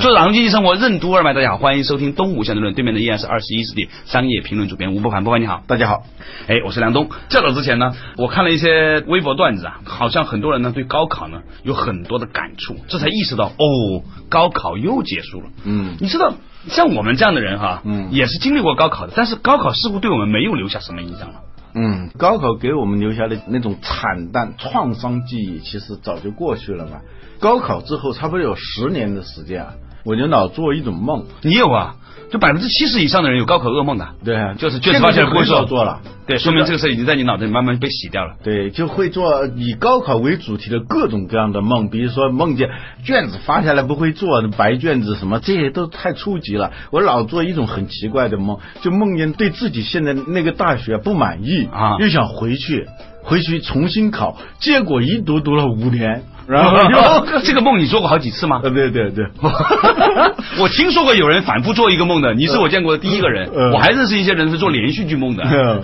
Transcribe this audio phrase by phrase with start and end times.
[0.00, 2.72] 做打通经济生活任督二脉，大家好，欢迎收听东吴相对论。
[2.72, 6.04] 对面的依然是二十一世纪商业评论主编吴伯凡，伯凡你好，大家好。
[6.48, 7.10] 哎，我是梁东。
[7.28, 15.48] 较早之前呢，我看了一些微博段子啊，好像很多人呢对高考呢有很多的感触，这才意识到哦，高考又结束了。
[15.64, 16.32] 嗯，你知道，
[16.68, 21.34] 像我们这样的人哈，嗯也是经历过高考的，但是高考似乎对我们没有留下什么印象了。
[21.74, 27.00] 嗯，高考给我们留下的那种惨淡创伤记忆，其实早就过去了嘛。
[27.38, 31.24] 高考之后，差不多有十年的时间啊，我就老做一种梦。
[31.42, 31.96] 你有啊？
[32.30, 34.06] 就百分之七十以上的人有高考噩梦的。
[34.24, 36.00] 对啊，就是卷子发现不会做做了。
[36.28, 38.36] 对，说明这个事已经在你脑子里慢慢被洗掉了。
[38.44, 42.68] 对，就会做以高考为主题的各种各样的梦，比如说梦见
[43.04, 46.70] 卷子发下来不会做，白卷子什么，这些都太初级了。
[46.92, 52.86] 我老做一种很奇怪的梦，就梦见对自己现在那个大学不满意啊又想回去，
[53.24, 58.60] 回去重新考，结果一读读了五年，然后又这个梦你做过好几次吗？
[58.64, 59.24] 呃，对对对，
[60.58, 63.48] 我听说过有人反复做一个梦的，你是我见过的第一个人。
[63.54, 65.82] 嗯我还认识一些人是做连续剧梦的嗯。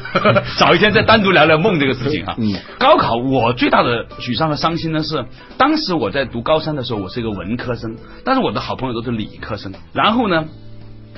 [0.59, 2.34] 找一天再单独聊聊梦这个事情啊。
[2.39, 5.25] 嗯高考我最大的沮丧和伤心呢是，
[5.56, 9.72] 当时我在读高三的时候，我是一个文科生，但是我的好朋友都是理科生。
[9.92, 10.44] 然后呢，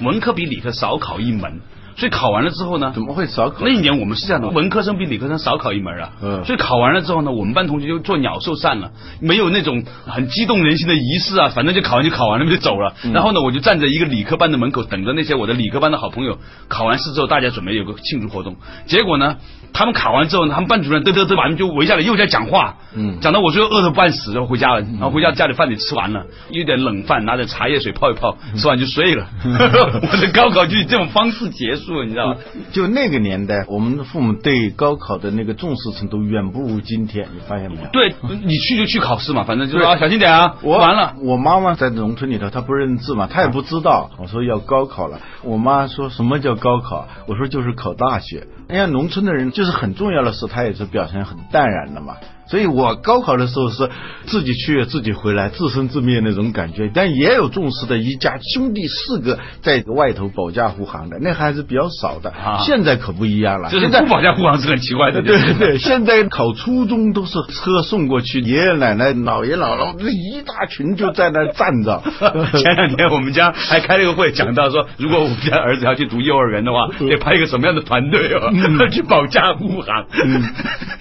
[0.03, 1.61] 文科比理科少考一门，
[1.99, 3.71] 所以考完了之后呢，怎么会少考那？
[3.71, 6.13] 一年我们是这样的，文科生比理科生少考一门啊。
[6.23, 12.95] 嗯所以考完了之后呢，我们班同学就做鸟兽散了，没有那种很激动人心的仪式啊，反正就考完就考完了就走了。
[13.03, 16.39] 嗯然后呢，我就站在一个理科班的门口，等着那些我的理科班的好朋友
[16.69, 18.55] 考完试之后，大家准备有个庆祝活动。
[18.87, 19.39] 结果呢，
[19.73, 29.27] 他们考完之后，他们班主任嘚嘚嘚把他们就围下来，又在讲话，嗯讲到我最后饿得半死，然后回家了，然后回家家里饭也吃完了，有点冷饭，拿点茶叶水泡一泡，吃完就睡了。
[29.45, 32.37] 我的高考就以这种方式结束了，你知道吗？
[32.73, 37.89] 就那个年代，我们的父母对高考的那个重视程度远不如今天，你发现没有？
[37.93, 41.15] 对你去就去考试嘛，反正就是啊，小心点啊，我完了。
[41.23, 44.11] 我妈妈在农村里头，她不认字嘛，她也不知道。
[44.19, 47.07] 我说要高考了，我妈说什么叫高考？
[47.27, 48.47] 我说就是考大学。
[48.69, 52.17] 人家农村的人就是很重要的事，他也是表现很淡然的嘛。
[52.51, 53.91] 所以我高考的时候是
[54.27, 62.31] 自己去自己回来，自生自灭那种感觉，但也有重视的一家兄弟四个在外头保驾护航的，那还是比较少的。
[62.31, 72.03] 啊现在可不一样了，就是现在不保驾护航是很奇怪的，对对对，现在考初中都是车送过去，爷爷奶奶、姥爷姥姥这一大群就在那站着。
[72.59, 78.51] 前两天我们家还开了个会，讲到说，如果我们家儿子要去读幼儿园的话， 得派一个什么样的团队哦，
[78.91, 80.07] 去保驾护航。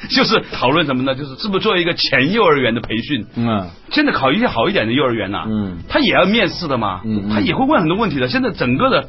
[0.09, 1.15] 就是讨论什么呢？
[1.15, 3.25] 就是是不是做一个前幼儿园的培训？
[3.35, 8.27] 嗯现在考一些好一点的幼儿园呐、嗯他也要面试的嘛，嗯嗯他也会问很多问题的。
[8.27, 9.07] 现在整个的。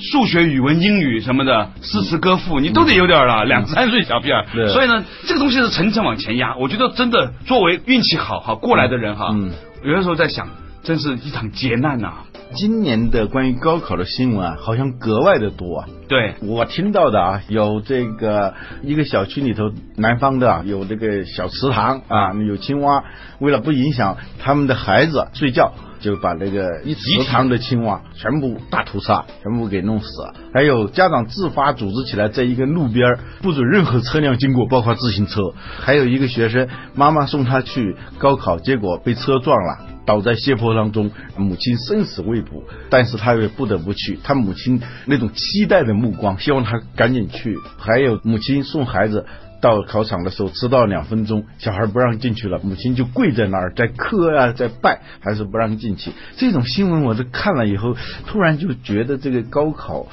[0.00, 3.44] 数学、语文、英语什么的，诗词歌赋，你都得有点了。
[3.44, 6.54] 两三岁小屁儿，对所以呢，这个东西是层层往前压。
[6.56, 9.50] 我觉得真的，作为运气好哈过来的人哈，嗯
[9.82, 10.46] 有的时候在想，
[10.84, 12.12] 真是一场劫难呐、
[12.54, 15.88] 今年的关于高考的新闻啊，好像格外的多啊。
[16.08, 23.04] 对，我听到的啊，有这个一个小区里头，南方的啊，有这个小池塘啊，有青蛙，
[23.38, 30.34] 为了不影响他们的孩子睡觉，就把那个一池塘的青蛙全部大屠杀，全部给弄死了。
[30.52, 35.52] 还有家长自发组织起来，在一个路边儿不准任何车辆经过，包括自行车。
[35.80, 39.86] 还有一个学生，妈妈送他去高考，结果被车撞了。
[40.06, 44.18] 倒在斜坡当中，母亲生死未卜，但是他也不得不去。
[44.24, 47.58] 他母亲那种期待的目光，希望他赶紧去。
[47.76, 49.26] 还有母亲送孩子
[49.60, 56.12] 到考场的时候迟到两分钟，小孩不让进去了，母亲就跪在那儿在磕啊，在拜，还是不让进去。
[56.36, 57.96] 这种新闻我是看了以后，
[58.26, 60.06] 突然就觉得这个高考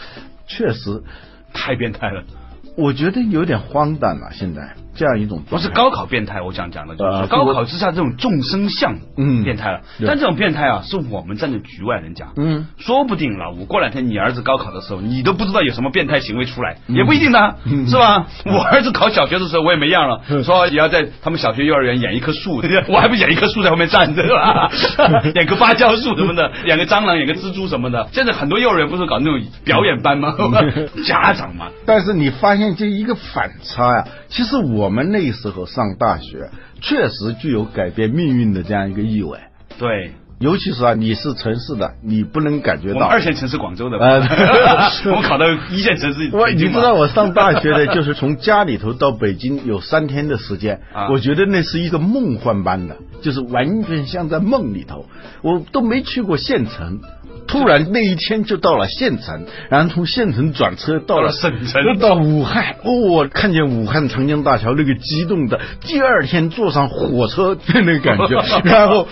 [0.48, 1.04] 确实，
[1.54, 2.24] 太变态了。
[2.76, 4.32] 我觉得有点荒诞了。
[4.34, 9.44] 现在这样一种不是高考变态，我想讲的就是呃高考之下这种众生相，嗯。
[9.44, 9.82] 变态了。
[10.08, 17.88] 但这种变态啊，是我们站在局外人讲，嗯，说不定老吴过两天你儿子高考的时候，你都不知道有什么变态行为出来，也不一定呢，嗯。
[17.88, 18.26] 是吧？
[18.46, 24.30] 我儿子考小学的时候，我也没样了， 嗯说也要在他们小学幼儿园演一棵树， 我还不演一棵树在后面站着，是
[24.98, 25.22] 吧？
[25.36, 28.08] 演个芭蕉树什么的，演个蟑螂，演个蜘蛛什么的。
[28.14, 30.34] 现在很多幼儿园不是搞那种表演班吗？
[31.06, 36.50] 家长嘛，但是你发现这一个反差呀、其实我们那时候上大学，
[36.82, 39.40] 确实具有改变命运的这样一个意味。
[39.78, 43.00] 对，尤其是啊，你是城市的，你不能感觉到。
[43.00, 44.20] 我二线城市广州的，呃
[45.12, 46.80] 我们考到一线城市 我你北京嘛。
[46.80, 51.10] 知道我上大学的， 就是从家里头到北京有三天的时间，啊。
[51.10, 55.06] 我觉得那是一个梦幻般的，就是完全像在梦里头，
[55.42, 57.00] 我都没去过县城。
[57.48, 62.78] 突然那一天就到了县城，然后从县城转车到了省城到武汉。
[62.84, 69.08] 哦，我看见武汉长江大桥那个激动的，第二天坐上火车的那个感觉， 然后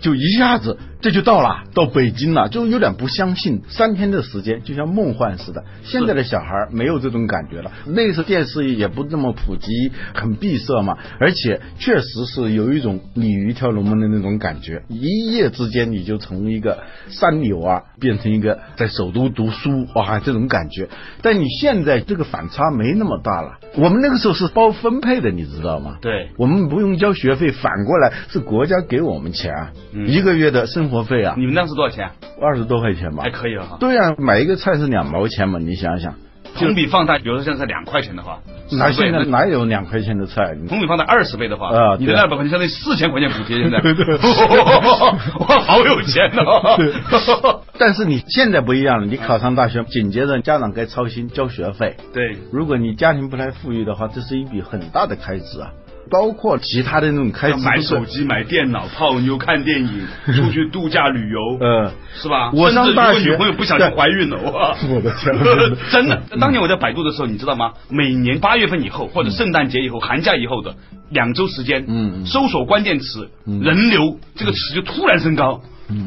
[0.00, 5.62] 就一下子这就到了，到北京了，就有点不相信，三天的时间就像梦幻似的。
[5.82, 20.88] 现在的小孩没有这种感觉了，那时候电视也不那么普及，很闭塞嘛，而且确实是有一种鲤鱼跳龙门的那种感觉，一夜之间你就从一个三流啊变成一个在首都读书哇这种感觉。
[21.20, 25.98] 但你现在这个反差没那么大了，我们那个时候是包分配的，你知道吗？
[26.00, 26.30] 对。
[26.38, 30.08] 我们不用交学费，反过来是国家给我们钱啊，嗯。
[30.08, 32.10] 一个月的生活费啊，你们当时多少钱？
[32.40, 33.30] 二十多块钱吧还。
[33.30, 33.76] 可以了哈。
[33.80, 36.14] 对啊，买一个菜是两毛钱嘛，你想想，
[36.56, 38.38] 同比放大，比如说现在两块钱的话，
[38.70, 40.54] 哪10倍现在哪有两块钱的菜？
[40.68, 43.78] 同比放大二十倍的话，啊对你的二百块钱相当于四千块钱补贴，现在，
[45.40, 47.60] 哇，好有钱哦！
[47.76, 51.96] 但是你现在不一样了，你考上大学，紧接着家长该操心交学费。
[52.12, 55.72] 对，如果你家庭不太富裕的话，这是一笔很大的开支啊，
[56.10, 57.64] 包括其他的那种开支。
[57.64, 62.50] 买手机、买电脑、泡妞、看电影、 出去度假旅游，呃，是吧？
[62.52, 64.76] 我上甚至大学如果女朋友不小心怀孕了，哇！
[64.90, 65.34] 我的天
[65.90, 67.72] 真的，当年我在百度的时候，你知道吗？
[67.88, 70.74] 每年八月份以后，或者圣诞节以后、寒假以后的
[71.10, 75.62] 两周时间，嗯嗯搜索关键词“嗯人流”这个词就突然升高。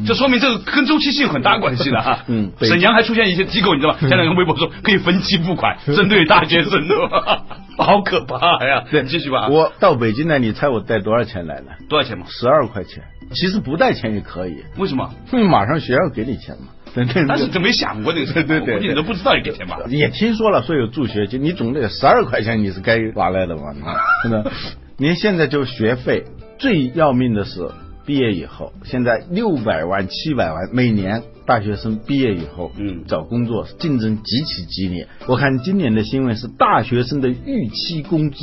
[0.08, 2.24] 这说明这个跟周期性有很大关系的哈。
[2.28, 4.00] 嗯沈阳还出现一些机构，你知道吧？
[4.02, 6.96] 现在用微博说可以分期付款，针对大学生的，
[7.84, 8.84] 好可怕呀！
[8.90, 9.48] 对， 继续吧。
[9.50, 11.66] 我到北京来，你猜我带多少钱来的？
[11.88, 12.26] 多少钱嘛？
[12.28, 13.04] 十二块钱。
[13.32, 15.14] 其实不带钱也可以，为什么？
[15.32, 16.68] 因为马上学校给你钱嘛。
[16.96, 19.78] 对对但是真没想过这个事，对对对你都不知道你给钱吧？
[19.90, 23.74] 也听说了说有助学金，你总得十二块钱，你是该拿来的嘛？
[24.24, 24.52] 真的，
[24.98, 26.24] 您现在就学费
[26.58, 27.70] 最要命的是
[28.06, 35.08] 毕业以后，现在六百万、七百万每年大学生毕业以后，嗯找工作竞争极其激烈。
[35.28, 38.38] 我看今年的新闻是大学生的预期工资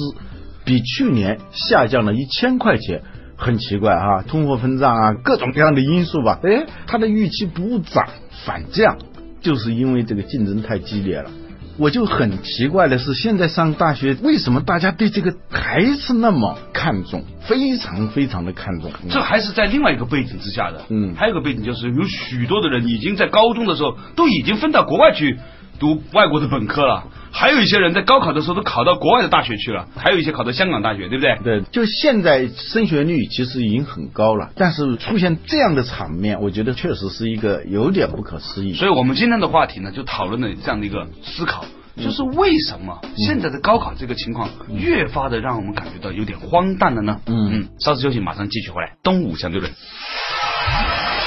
[0.64, 3.02] 比去年下降了一千块钱。
[3.36, 6.38] 很奇怪啊，通货膨胀啊，各种各样的因素吧。
[6.44, 8.08] 哎，他的预期不涨
[8.46, 8.96] 反降，
[9.40, 11.30] 就是因为这个竞争太激烈了。
[11.76, 18.90] 我就很奇怪的是，现在上大学为什么大家对这个还是那么看重，非常非常的看重？
[19.10, 20.82] 这还是在另外一个背景之下的。
[20.88, 25.38] 嗯还有一个背景就是有许多的人已经在高中的时候都已经分到国外去
[25.80, 31.36] 读外国的本科了，还有一些人在高考的时候都考到国外的大学去了， 还有一些考到香港大学，对不对？
[31.42, 38.74] 对，就现在升学率其实已经很高了，但是出现这样的场面，我觉得确实是一个有点不可思议。
[38.74, 41.64] 所以我们今天的话题呢，就讨论了这样的一个思考。
[41.96, 47.20] 就是为什么现在的高考这个情况越发的让我们感觉到有点荒诞了呢？
[47.26, 48.94] 嗯嗯，稍事休息，马上继续回来。
[49.04, 49.72] 东吴相对论，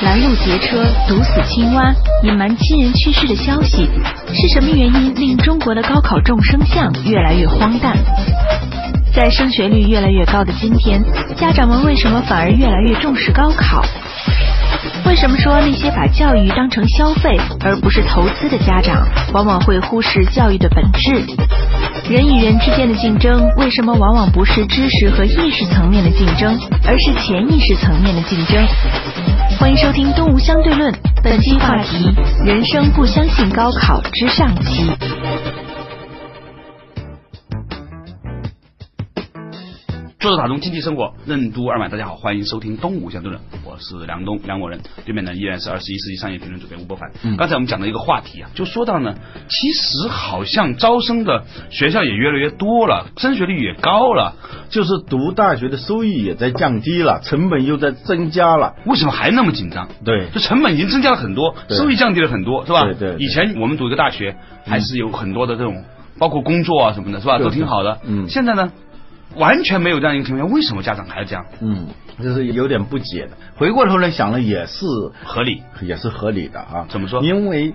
[0.04, 1.92] 拦路劫车、毒死青蛙、
[2.22, 3.90] 隐瞒亲人去世的消息，
[4.32, 7.98] 是什么原因令中国的高考众生相越来越荒诞？
[9.12, 11.04] 在升学率越来越高的今天，
[11.36, 13.84] 家长们为什么反而越来越重视高考？
[15.06, 21.24] 为什么说那些把教育当成消费而不是投资的家长，往往会忽视教育的本质？
[22.10, 28.66] 人与人之间的竞争，为什么往往不是知识和意识层面的竞争，而是潜意识层面的竞争？
[29.60, 30.92] 欢迎收听《东吴相对论》，
[31.24, 32.14] 本期话题：
[32.46, 34.86] 人生不相信高考之上期。
[40.28, 41.88] 坐着打通经济生活，任督二脉。
[41.88, 47.10] 大家好，欢迎收听东吴相对论，我是梁东梁某人，对面呢依然是二十一世纪商业评论主编吴伯凡。
[47.24, 49.16] 嗯刚才我们讲的一个话题啊，就说到呢，
[49.48, 54.36] 其实好像招生的学校也越来越多了，升学率也高了，
[54.70, 58.76] 就是读大学的收益也在降低了，成本又在增加了。
[58.86, 59.88] 为什么还那么紧张？
[60.04, 62.84] 对就成本已经增加了很多，收益降低了很多，是吧？
[62.84, 65.86] 对对对以前我们读一个大学，还是有很多的这种，
[66.20, 67.40] 包括工作啊什么的，是吧？
[67.40, 68.00] 都挺好的。
[68.04, 68.74] 嗯现在呢，
[69.38, 71.46] 完全没有这样一个情况，为什么家长还要这样？
[71.62, 71.88] 嗯，
[72.22, 73.32] 这是有点不解的。
[73.56, 74.86] 回过头来想了，也是
[75.24, 75.64] 合理。
[75.82, 76.88] 也是合理的啊。
[76.90, 77.74] 怎么说因为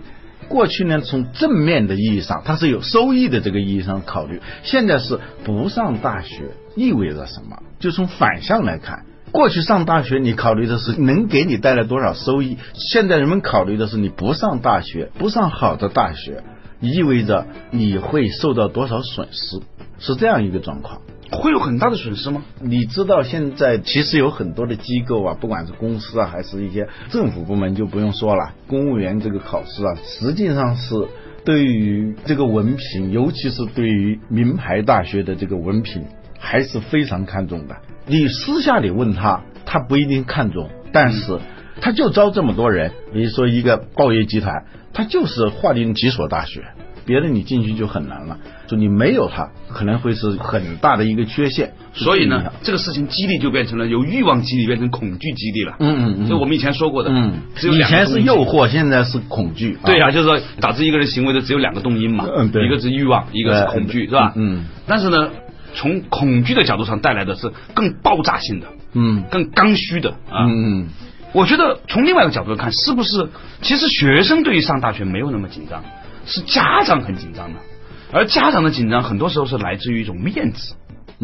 [0.48, 7.62] 过去呢，从正面的意义上，它是有收益的这个意义上考虑；现在是不上大学意味着什么？
[7.78, 9.04] 就从反向来看。
[9.30, 16.42] 过去上大学，你考虑的是能给你带来多少收益；现在人们考虑的是你不上大学，不上好的大学，
[16.80, 19.60] 意味着你会受到多少损失，
[19.98, 21.00] 是这样一个状况。
[21.38, 22.42] 会有很大的损失吗？
[22.60, 28.52] 你知道现在其实有很多的机构啊，不管是公司啊，还是一些政府部门，就不用说了。
[28.66, 30.94] 公务员这个考试啊，实际上是
[31.44, 36.04] 对于这个文凭，尤其是对于名牌大学的这个文凭，
[36.38, 37.76] 还是非常看重的。
[38.06, 41.38] 你私下里问他，他不一定看重，但是
[41.80, 42.92] 他就招这么多人。
[43.12, 46.62] 比如说一个报业集团，他就是划定几所大学。
[47.04, 51.72] 别的你进去就很难了，就你没有它，可能会是很大的一个缺陷。
[51.94, 55.76] 所以呢，这个事情激励就变成了由欲望激励变成恐惧激励了。
[55.78, 58.68] 嗯嗯嗯，就我们以前说过的，嗯，只有以前是诱惑。
[58.68, 59.76] 现在是恐惧。
[59.84, 64.32] 对啊、就是说导致一个人行为的只有两个动因嘛，嗯对一个是欲望，一个是恐惧，是吧？
[64.36, 64.64] 嗯。
[64.86, 65.30] 但是呢，
[65.74, 70.46] 从恐惧的角度上带来的是更爆炸性的、嗯更刚需的啊。
[70.46, 70.88] 嗯嗯
[71.34, 73.28] 我觉得从另外一个角度看，是不是
[73.62, 75.82] 其实学生对于上大学没有那么紧张，
[76.26, 77.60] 是家长很紧张的，
[78.12, 80.74] 而家长的紧张很多时候是来自于一种面子。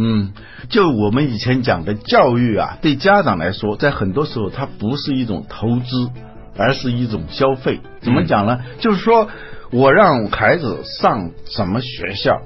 [0.00, 0.32] 嗯，
[0.68, 6.10] 就我们以前讲的教育啊，对家长来说，在很多时候它不是一种投资，
[6.56, 7.80] 而是一种消费。
[8.00, 8.60] 怎么讲呢？
[8.78, 9.28] 就是说
[9.70, 12.42] 我让孩子上什么学校，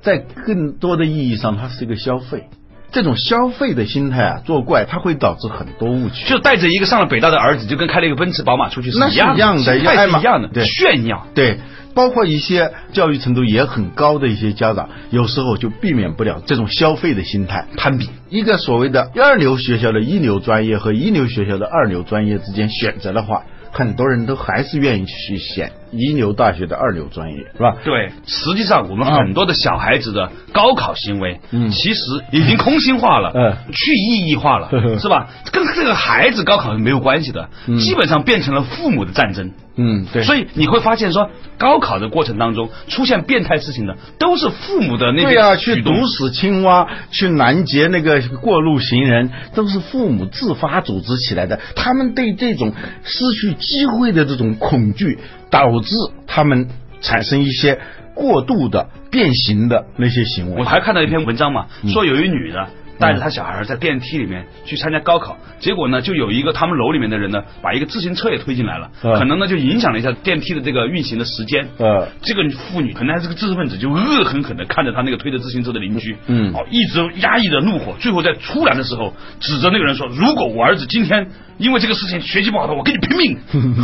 [0.00, 2.48] 在更多的意义上，它是一个消费。
[2.94, 6.28] 这种消费的心态啊，作怪，它会导致很多误区。
[6.28, 11.26] 就带着一个上了北大的儿子，就跟开了一个奔驰、宝马出去是一样一样的心态爱马是一样的，对炫耀。
[11.34, 11.58] 对，
[11.92, 18.08] 包括一些教育程度也很高的一些家长，有时候就避免不了这种消费的心态，攀比。
[18.30, 27.76] 一个所谓的二流学校的一流专业和一流学校的二流专业之间选择的话，很多人都还是愿意去选一流大学的二流专业，是吧？
[27.84, 32.00] 对，实际上我们很多的小孩子的高考行为，嗯其实
[32.32, 35.28] 已经空心化了，嗯去意义化了， 是吧？
[35.52, 39.52] 跟这个孩子高考是没有关系的，嗯基本上变成了父母的战争。
[39.76, 40.22] 嗯，对。
[40.22, 45.56] 所以你会发现说，高考的过程当中出现变态事情的，都是父母的那对呀。
[45.56, 51.58] 去毒死青蛙，去拦截那个过路行人，都是父母自发组织起来的。
[51.74, 52.72] 他们对这种
[53.02, 55.18] 失去机会的这种恐惧，
[55.54, 55.94] 导致
[56.26, 56.68] 他们
[57.00, 57.78] 产生一些
[58.12, 60.60] 过度的变形的那些行为。
[60.60, 71.68] 我还看到一篇文章嘛，嗯说有一女的带着他小孩在电梯里面去参加高考，结果呢，就有一个他们楼里面的人呢，把一个自行车也推进来了，嗯可能呢就影响了一下电梯的这个运行的时间。
[71.78, 83.38] 呃这个妇女可能还是个知识分子，就恶狠狠的看着他那个推着自行车的邻居，嗯哦，一直压抑着怒火，最后在突然的时候指着那个人说：“如果我儿子今天因为这个事情学习不好的，我跟你拼命。”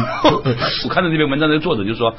[0.85, 2.15] 我看到这篇文章的作者就说，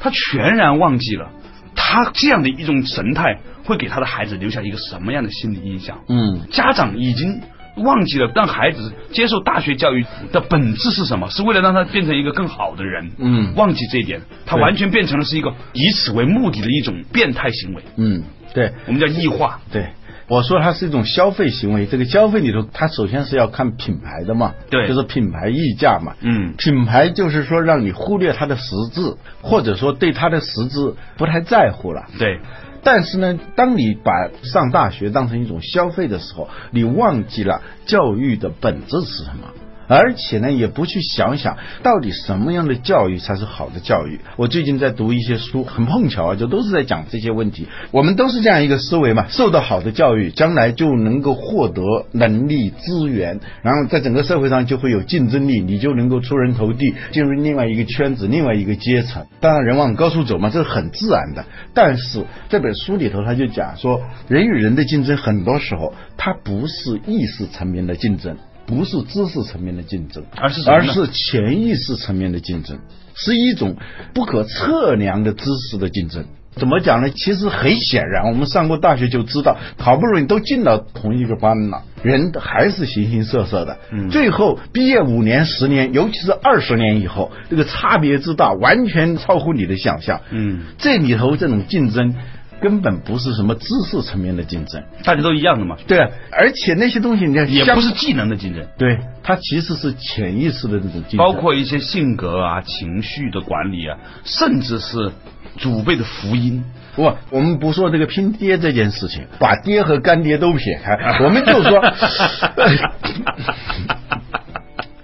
[0.00, 1.30] 他全然忘记了。
[1.76, 3.38] 他这样的一种神态
[3.70, 6.00] 会给他的孩子留下一个什么样的心理印象？
[6.08, 7.40] 嗯家长已经
[7.76, 13.12] 忘记了让孩子接受大学教育的本质是什么，是为了让他变成一个更好的人。
[13.16, 18.72] 嗯忘记这一点，他完全变成了是一个以此为目的的一种变态行为，嗯，对。
[18.86, 19.60] 我们叫异化。
[19.72, 19.90] 对，
[20.28, 21.86] 我说它是一种消费行为。
[21.86, 26.14] 这个消费里头，它首先是要看品牌的嘛，对就是品牌溢价嘛。
[26.20, 32.06] 嗯品牌就是说让你忽略它的实质，或者说对它的实质不太在乎了。
[32.18, 32.40] 对，
[32.82, 39.52] 但是呢，当你把上大学当成一种消费的时候，你忘记了教育的本质是什么。
[39.90, 44.20] 而且呢，也不去想想到底什么样的教育才是好的教育。
[44.36, 47.66] 我最近在读一些书，很碰巧啊，就都是在讲这些问题。
[47.90, 51.82] 我们都是这样一个思维嘛，受到好的教育，将来就能够获得
[52.12, 59.26] 能力、资源，然后在整个社会上就会有竞争力，你就能够出人头地，进入另外一个圈子、另外一个阶层。
[59.40, 61.44] 当然，人往高处走嘛，这是很自然的。
[61.74, 68.36] 但是这本书里头他就讲说，人与人的竞争很多时候它不是意识层面的竞争。
[68.70, 72.78] 不是知识层面的竞争，而是而是潜意识层面的竞争，
[73.14, 73.76] 是一种
[74.14, 76.24] 不可测量的知识的竞争。
[76.56, 77.10] 怎么讲呢？
[77.10, 83.78] 其实很显然，我们上过大学就知道，好不容易都进到同一个班了，人还是形形色色的。
[83.92, 90.20] 嗯最后毕业五年、十年，尤其是二十年以后，这个差别之大，完全超乎你的想象。
[90.30, 92.14] 嗯，这里头这种竞争
[92.60, 98.66] 根本不是什么知识层面的竞争，大家都一样的嘛，对啊，而且那些东西你看也不是技能的竞争。
[98.76, 105.12] 对，它其实是潜意识的这种竞争，包括一些性格啊、情绪的管理啊，甚至是
[105.56, 106.62] 祖辈的福音。
[106.96, 111.80] 不，我们不说这个拼爹这件事情，把爹和干爹都撇开， 我们就说，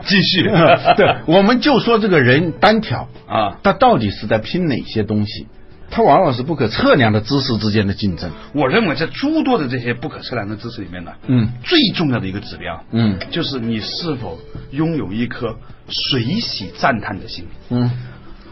[0.05, 0.43] 继续
[0.97, 5.47] 对，我们就说这个人单挑啊，他到底是在拼哪些东西？
[5.91, 8.31] 他往往是不可测量的知识之间的竞争。
[8.53, 14.39] 我认为在诸多的这些不可测量的知识里面呢，嗯最重要的一个指标，嗯就是你是否
[14.71, 15.57] 拥有一颗
[15.89, 17.47] 随喜赞叹的心。
[17.71, 17.91] 嗯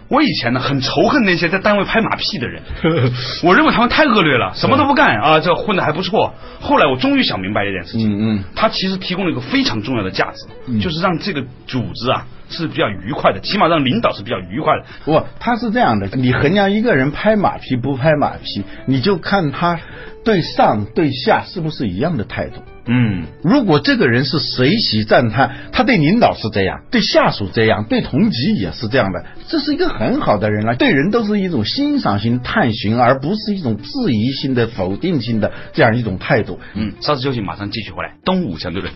[0.09, 2.63] 我以前呢很仇恨那些在单位拍马屁的人，
[3.43, 6.35] 我认为他们太恶劣了，什么都不干啊，这混的还不错。
[6.61, 14.85] 后来我终于想明白一件事情，嗯嗯，他其实提供了一个非常重要的价值，就是让这个组织啊是比较愉快的，起码让领导是比较愉快的。
[15.05, 19.81] 不，他是这样的，你衡量一个人拍马屁不拍马屁，你就看他
[20.25, 22.63] 对上对下是不是一样的态度。
[22.87, 30.77] 嗯，如果这个人是随喜赞叹，他对领导是这样，对下属这样，对同级也是这样的，这是一个很好的人了。
[30.77, 36.61] 对人都是一种欣赏性探寻，而不是一种质疑性的否定性的这样一种态度。
[36.75, 38.15] 嗯，稍事休息，马上继续回来。
[38.25, 38.93] 东吴相对论，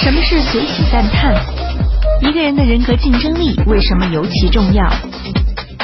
[0.00, 1.34] 什么是随喜赞叹？
[2.20, 4.84] 一个人的人格竞争力为什么尤其重要？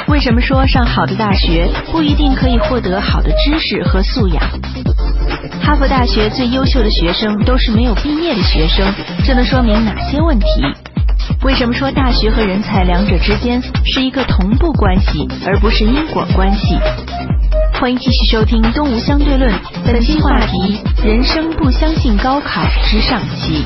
[0.07, 4.41] 为什么说上好的大学不一定可以获得好的知识和素养？
[5.61, 8.85] 哈佛大学最优秀的学生都是没有毕业的学生，
[9.25, 10.45] 这能说明哪些问题？
[11.43, 16.77] 为什么说大学和人才两者之间是一个同步关系，而不是因果关系？
[17.79, 19.51] 欢迎继续收听《东吴相对论》，
[19.85, 23.65] 本期话题：人生不相信高考之上期。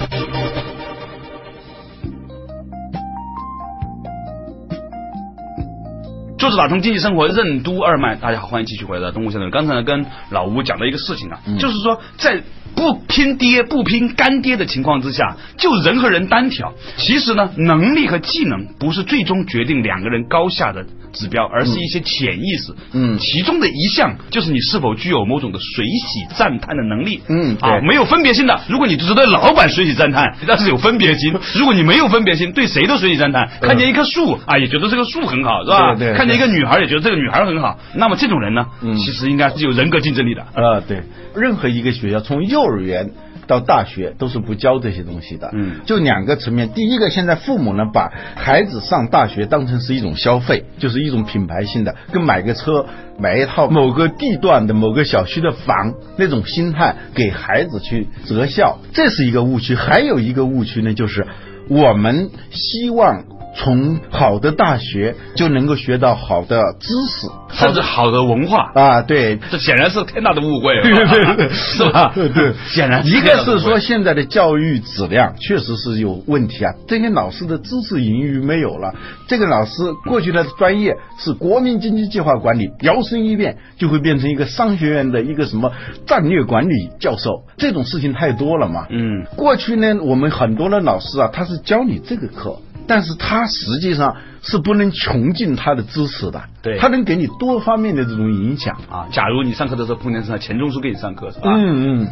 [6.57, 9.51] 打通经济生活任督二脉，大家好，欢迎继续回到东吴相对论。
[9.51, 12.41] 刚才呢，跟老吴讲的一个事情啊，就是说在
[12.79, 16.74] 不拼爹不拼干爹的情况之下，就人和人单挑。
[16.95, 22.74] 其实呢，能力和技能不是最终决定两个人高下的指标，而是一些潜意识。
[22.93, 27.19] 嗯其中的一项就是你是否具有某种的随喜赞叹的能力。
[27.27, 28.62] 嗯啊，对没有分别心的。
[28.69, 35.95] 如果你只对老板随喜赞叹，那是有分别心；如果你没有分别心，对谁都随喜赞叹，看见一棵树啊，也觉得这个树很好，是吧？
[35.95, 37.77] 对对对看见一个女孩，也觉得这个女孩很好。
[37.93, 40.41] 那么这种人呢，嗯其实应该是有人格竞争力的。
[40.41, 41.03] 啊，对，
[41.36, 43.11] 任何一个学校从幼儿园
[43.47, 45.49] 到大学都是不教这些东西的。
[45.53, 52.85] 嗯就两个层面，第一个，现在父母呢把孩子上大学当成是一种消费，就是一种品牌性的，跟买个车、
[53.17, 59.75] 买一套某个地段的某个小区的房那种心态给孩子去择校，这是一个误区。
[59.75, 61.27] 还有一个误区呢，就是
[61.67, 63.23] 我们希望。
[63.55, 72.12] 从好的大学就能够学到好的知识，甚至好的文化，啊，对，这显然是天 大的误会，对对对，是吧？
[72.13, 78.93] 对对，显然一个是说现在的教育质量确实是有问题啊，这些老师的知识盈余没有了。
[79.27, 85.71] 这个老师过去的专业是国民经济计划管理，摇身一变就会变成一个商学院的一个什么
[86.05, 88.85] 战略管理教授，这种事情太多了嘛。
[88.89, 92.57] 嗯，过去呢，我们很多的老师啊，他是教你这个课。
[92.89, 98.78] 但是他实际上是不能穷尽他的知识的，对他能给你多方面的这种影响。
[98.89, 101.52] 啊，假如你上课的时候碰见是钱钟书给你上课，是吧？
[101.54, 102.08] 嗯嗯，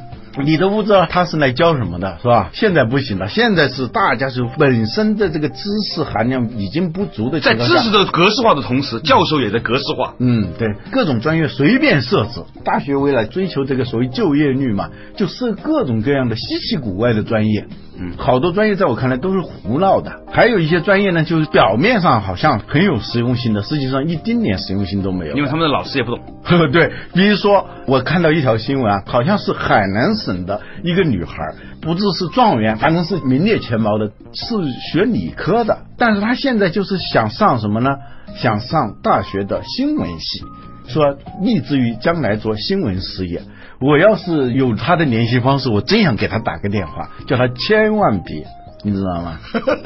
[0.45, 2.51] 你都不知道他是来教什么的，是吧？
[2.53, 10.13] 现在不行了，现在是大家是本身的这个知识含量已经不足的在知识的格式化的同时，教授也在格式化。
[10.19, 12.43] 嗯，对，各种专业随便设置。
[12.63, 17.65] 大学为了追求这个所谓就业率嘛，就设各种各样的稀奇古怪的专业。
[17.99, 25.35] 嗯好多专业在我看来都是胡闹的，还有一些专业呢，就是表面上好像很有实用性的，实际上一丁点实用性都没有。
[25.35, 26.21] 因为他们的老师也不懂，
[26.71, 34.55] 对，比如说我看到一条新闻啊，好像是海南省的一个女孩，不知是状元，反正是名列前茅的，是
[34.91, 37.97] 学理科的，但是她现在就是想上什么呢？
[38.35, 40.43] 想上大学的新闻系，
[40.87, 43.41] 说立志于将来做新闻事业。
[43.79, 48.45] 我要是有他的联系方式，我真想给他打个电话，叫他千万别。
[48.83, 49.39] 你知道吗？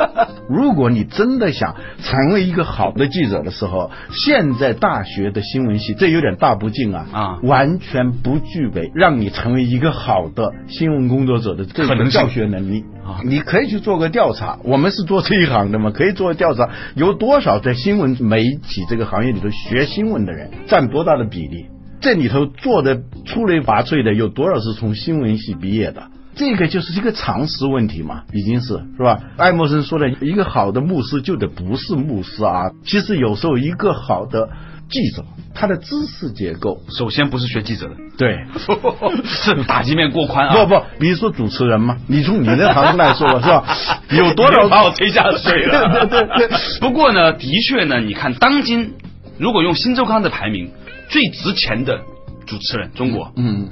[0.50, 21.68] 如果你真的想成为一个好的记者的时候，现在大学的新闻系这有点大不敬啊啊完全不具备让你成为一个好的新闻工作者的这可能性种教学能力啊你可以去做个调查，我们是做这一行的嘛，可以做个调查，有多少在新闻媒体这个行业里头学新闻的人占多大的比例？
[22.02, 26.08] 这里头做的出类拔萃的有多少是从新闻系毕业的？
[26.34, 29.20] 这个就是一个常识问题嘛，已经是是吧？
[29.38, 32.72] 爱默生说的，一个好的牧师就得不是牧师啊。
[32.86, 34.50] 其实有时候一个好的
[34.90, 38.46] 记者，他的知识结构，首先不是学记者的，对，
[39.26, 40.56] 是打击面过宽啊！
[40.56, 43.66] 不不，比如说主持人嘛，你从你的行来说是吧？
[44.10, 46.08] 有多少把我推下水了？
[46.08, 48.94] 对对对不过呢，的确呢，你看当今
[49.38, 50.72] 如果用新周刊的排名
[51.12, 52.02] 最值钱的
[52.48, 53.32] 主持人，中国。
[53.36, 53.70] 嗯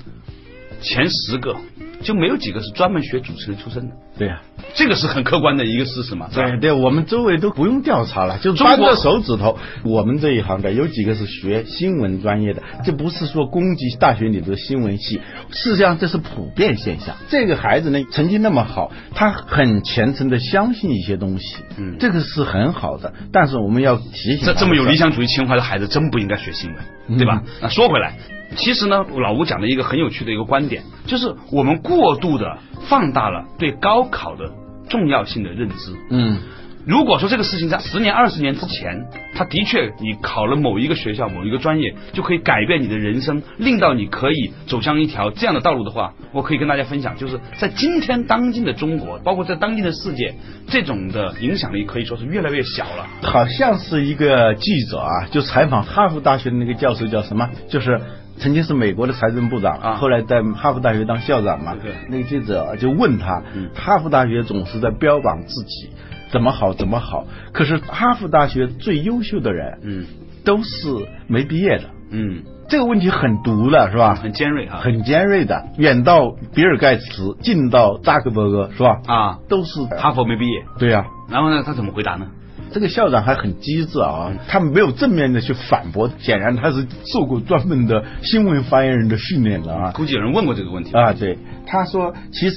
[0.82, 1.56] 前十个
[2.02, 4.42] 就没有几个是专门学主持人出身的，对呀、
[4.74, 6.30] 这个是很客观的一个事实嘛。
[6.34, 9.58] 对对，我们周围都不用调查了，就中国扳着手指头。
[9.84, 17.18] 我们这一行的有几个是学新闻专业的，这不是说攻击大学里的新闻系，事实上这是普遍现象。
[17.28, 23.14] 这个孩子呢，成绩那么好，他很虔诚的相信一些东西，嗯这个是很好的。
[23.34, 27.44] 但是我们要提醒这这么有理想主义情怀的孩子，真不应该学新闻，对吧？
[27.62, 28.16] 那说回来，
[28.56, 32.58] 其实呢，老吴讲了一个很有趣的一个观点，就是我们过度的
[32.90, 34.52] 放大了对高考的
[34.90, 35.96] 重要性的认知。
[36.10, 36.38] 嗯。
[36.86, 50.34] 如果说这个事情在十年、二十年之前，他的确你考了某一个学校、某一个专业，就可以改变你的人生，令到你可以走向一条这样的道路的话，我可以跟大家分享，就是在今天当今的中国，包括在当今的世界，
[50.68, 53.06] 这种的影响力可以说是越来越小了。
[53.22, 57.52] 好像是一个记者啊，就采访哈佛大学的那个教授叫什么？
[57.68, 58.02] 就是
[58.40, 61.76] 曾经是美国的财政部长，啊后来在哈佛大学当校长嘛。
[61.76, 65.90] 对对那个记者就问他，嗯哈佛大学总是在标榜自己
[66.32, 70.06] 怎么好怎么好，可是哈佛大学最优秀的人，嗯
[70.46, 70.88] 都是
[71.28, 71.84] 没毕业的。
[72.12, 74.16] 嗯，这个问题很毒了，是吧？
[74.16, 74.78] 很尖锐啊。
[74.78, 79.02] 很尖锐的，远到比尔盖茨，近到扎克伯格，是吧？
[79.06, 82.28] 啊，都是哈佛没毕业，对呀、然后呢，他怎么回答呢？
[82.72, 89.92] 这个校长还很机智啊，他没有正面的去反驳，显然他是受过专门的新闻发言人的训练的啊。
[89.92, 90.92] 估计有人问过这个问题。
[90.94, 92.56] 啊，对，他说，其实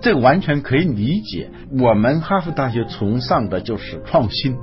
[0.00, 1.50] 这个完全可以理解。
[1.78, 4.56] 我们哈佛大学崇尚的就是创新，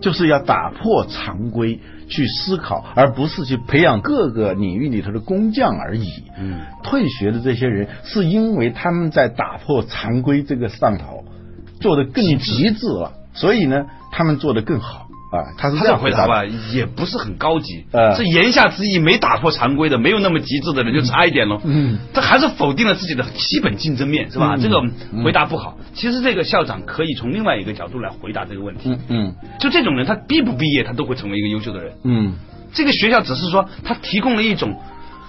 [0.00, 6.08] 就是要打破常规去思考，而不是去培养各个领域里头的工匠而已。
[6.38, 11.24] 嗯，退学的这些人，是因为他们在打破常规这个上头
[11.80, 13.86] 做的更极致了，所以呢，
[14.18, 15.54] 他们做的更好啊。
[15.56, 21.60] 他是这样回答吧，也不是很高级，呃是言下之意，没打破常规的，没有那么极致的人就差一点喽。
[21.64, 24.56] 嗯，他还是否定了自己的基本竞争面，是吧？
[24.56, 24.82] 嗯这个
[25.22, 25.78] 回答不好。
[25.94, 28.90] 其实这个校长可以从另外一个角度来回答这个问题。
[28.90, 31.92] 嗯嗯就这种人，他毕不毕业，他都会成为一个优秀的人。
[32.02, 32.34] 嗯。
[32.70, 34.76] 这个学校只是说，他提供了一种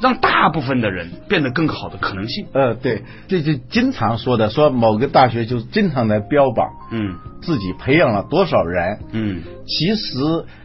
[0.02, 2.46] 让大部分的人变得更好的可能性。
[2.54, 10.18] 呃，对，这就经常说的，说某个大学就经常来标榜嗯自己培养了多少人，嗯，其实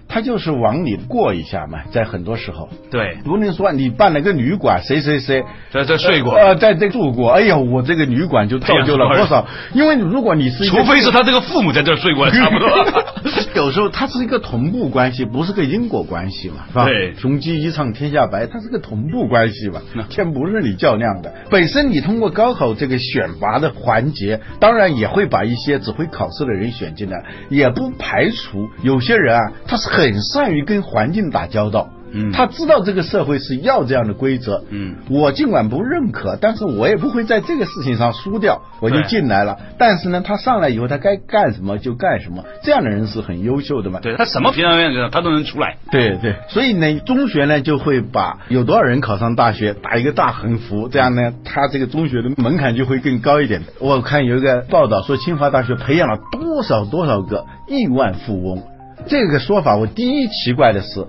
[0.09, 9.47] 他就是往里过一下嘛，在很多时候，对，不能说你办了个旅馆，谁谁谁在这睡过，呃，在这住过，哎呀，我这个旅馆就造就了多少？
[9.73, 12.69] 因为如果你是除非是他这个父母在这儿睡过，差不多。
[13.65, 16.85] 有时候它是一个同步关系，不是个因果关系嘛，是吧？
[16.85, 21.33] 对雄鸡一唱天下白，它是个同步关系嘛，天不是你较量的。
[21.51, 31.89] 本身你通过高考这个选拔的环节，当然也会把一些只会考试的人选进来，也不排除有些人啊，他是很善于跟环境打交道。
[32.15, 39.59] 嗯他知道这个社会是要这样的规则，嗯我尽管不认可，但是我也不会在这个事情上输掉，我就进来了。
[39.79, 43.99] 但是呢，他上来以后，他该干什么就干什么，这样的人是很优秀的嘛。
[44.01, 45.77] 对他什么平常样子他都能出来。
[45.91, 53.63] 对对，所以呢，中学呢就会把有多少人考上大学打一个大横幅，这样呢，他这个中学的门槛就会更高一点。
[53.81, 58.63] 我看有一个报道说，清华大学培养了多少多少个亿万富翁。
[59.07, 61.07] 这个说法，我第一奇怪的是，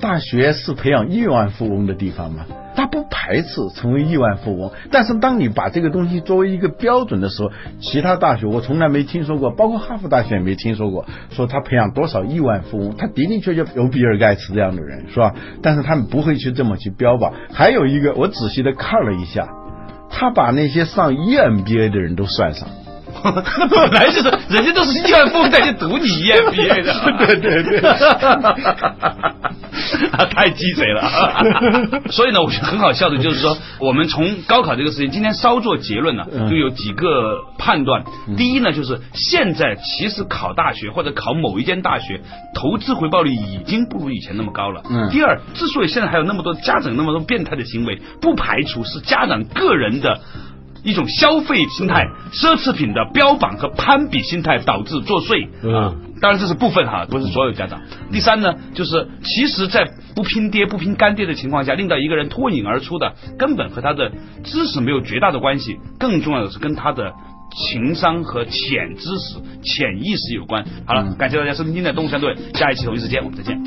[0.00, 2.46] 大学是培养亿万富翁的地方吗？
[2.74, 15.34] 他不排斥成为亿万富翁，但是当你把这个东西作为一个标准的时候，其他大学我从来没听说过，包括哈佛大学也没听说过，说他培养多少亿万富翁，他的的确确有比尔盖茨这样的人，是吧？
[15.62, 17.32] 但是他们不会去这么去标榜。
[17.52, 19.48] 还有一个，我仔细的看了一下，
[20.08, 22.68] 他把那些上 EMBA 的人都算上。
[23.24, 27.80] 那 本来就是人家都是亿万富翁再去读你 EMBA 的，对对对
[30.12, 32.02] 啊， 太鸡贼了。
[32.10, 38.04] 所以呢，我觉得很好笑的，就是说，我们从高考这个事情，今天稍作结论呢，嗯就有几个判断。
[38.36, 42.20] 第一呢，就是现在其实考大学或者考某一间大学，
[42.54, 44.82] 投资回报率已经不如以前那么高了。
[44.90, 50.20] 嗯第二，之所以现在还有那么多家长那么多变态的行为，不排除是家长个人的。
[50.88, 55.96] 一种消费心态奢侈品的标榜和攀比心态导致作祟嗯。
[56.20, 57.80] 当然这是部分哈不是所有家长。
[58.10, 64.10] 第三呢就是其实在不拼爹不拼干爹的情况下令到一个人脱颖而出的根本和他的
[64.44, 67.12] 知识没有绝大的关系更重要的是跟他的
[67.54, 70.64] 情商和潜知识潜意识有关。
[70.86, 73.58] 好了感谢大家收听今天的东山队下一期同一时间我们再见。